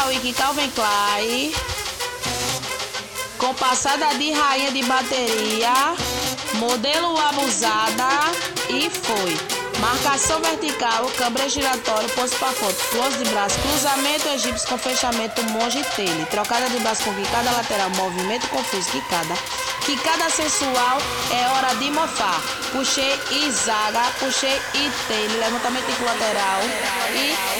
Desfile 0.00 0.32
Matauí 0.32 0.32
Calvin 0.32 0.70
Klein. 0.70 1.52
Com 3.38 3.54
passada 3.54 4.14
de 4.14 4.32
rainha 4.32 4.70
de 4.72 4.82
bateria. 4.84 5.94
Modelo 6.54 7.18
abusada. 7.18 8.08
E 8.68 8.88
foi. 8.88 9.60
Marcação 9.80 10.40
vertical, 10.40 11.06
câmera 11.16 11.48
giratória, 11.48 12.08
posto 12.10 12.36
para 12.38 12.52
foto, 12.52 12.76
close 12.90 13.16
de 13.16 13.30
braço, 13.30 13.58
cruzamento 13.60 14.28
egípcio 14.28 14.68
com 14.68 14.76
fechamento 14.76 15.42
monge 15.44 15.82
tele, 15.96 16.26
trocada 16.26 16.68
de 16.68 16.78
braço 16.80 17.02
com 17.04 17.14
quicada 17.14 17.50
lateral, 17.50 17.88
movimento 17.90 18.46
confuso, 18.48 18.90
quicada. 18.90 19.34
Quicada 19.86 20.28
sensual, 20.28 20.98
é 21.32 21.48
hora 21.48 21.74
de 21.76 21.90
mofar. 21.90 22.42
Puxei 22.72 23.18
e 23.30 23.50
zaga, 23.50 24.02
puxei 24.18 24.60
e 24.74 24.90
tele, 25.08 25.38
levantamento 25.38 26.04
lateral 26.04 26.60
e 27.14 27.59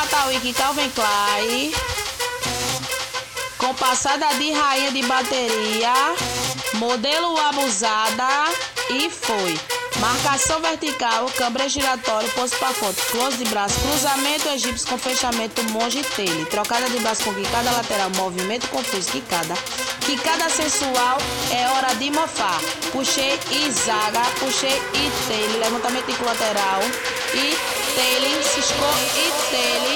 Matauí 0.00 0.54
Calvin 0.54 0.90
Klein. 0.90 1.72
Com 3.58 3.74
passada 3.74 4.32
de 4.38 4.50
rainha 4.50 4.90
de 4.92 5.02
bateria. 5.02 5.92
Modelo 6.74 7.38
abusada. 7.38 8.48
E 8.88 9.10
foi. 9.10 9.60
Marcação 10.00 10.58
vertical, 10.60 11.26
câmera 11.36 11.68
giratória, 11.68 12.26
posto 12.30 12.56
para 12.56 12.72
foto, 12.72 12.96
close 13.10 13.36
de 13.36 13.44
braço, 13.50 13.78
cruzamento 13.80 14.48
egípcio 14.48 14.88
com 14.88 14.96
fechamento 14.96 15.62
monge 15.72 16.02
tele, 16.16 16.46
trocada 16.46 16.88
de 16.88 16.98
braço 17.00 17.24
com 17.24 17.34
quicada 17.34 17.70
lateral, 17.70 18.08
movimento 18.16 18.66
confuso, 18.68 19.10
quicada. 19.10 19.54
Quicada 20.06 20.48
sensual, 20.48 21.18
é 21.50 21.68
hora 21.68 21.92
de 21.96 22.10
mofar. 22.10 22.60
Puxei 22.92 23.38
e 23.50 23.70
zaga, 23.70 24.22
puxei 24.38 24.80
e 24.94 25.10
tele, 25.28 25.58
levantamento 25.58 26.24
lateral 26.24 26.80
e 27.34 27.80
tele, 27.94 28.42
ciscou 28.42 28.94
e 29.16 29.50
tele. 29.50 29.89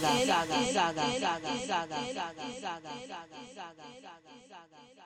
saga, 0.00 0.24
saga, 0.24 0.58
saga, 0.72 1.04
saga, 1.20 1.52
saga, 1.68 2.00
saga, 2.08 2.40
saga, 2.40 2.44
saga, 2.62 2.92
saga, 3.02 3.36
saga, 3.52 3.86
saga, 4.00 4.80
saga, 4.96 5.01